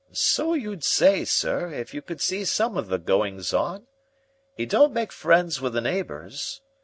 "So 0.13 0.55
you'd 0.55 0.83
say, 0.83 1.25
sir, 1.25 1.71
if 1.71 1.93
you 1.93 2.01
could 2.01 2.21
see 2.21 2.43
some 2.43 2.75
of 2.75 2.87
the 2.87 2.97
goings 2.97 3.53
on. 3.53 3.85
'E 4.57 4.65
don't 4.65 4.93
make 4.93 5.11
friends 5.11 5.61
with 5.61 5.73
the 5.73 5.81
neighbors. 5.81 6.59